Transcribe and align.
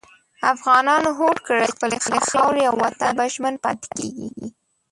افغانانو 0.53 1.09
هوډ 1.17 1.37
کړی 1.47 1.63
چې 1.69 1.73
خپلې 1.75 1.97
خاورې 2.29 2.61
او 2.69 2.75
وطن 2.83 2.97
ته 2.99 3.07
به 3.17 3.25
ژمن 3.33 3.55
پاتې 3.63 3.87
کېږي. 3.97 4.47